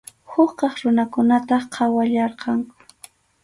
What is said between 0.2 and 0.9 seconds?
Huk kaq